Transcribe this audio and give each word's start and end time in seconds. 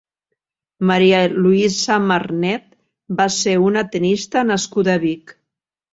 María 0.91 1.19
Luisa 1.41 1.99
Marnet 2.11 2.65
va 3.21 3.29
ser 3.39 3.55
una 3.67 3.87
tennista 3.97 4.45
nascuda 4.53 4.97
a 4.97 5.03
Vic. 5.05 5.37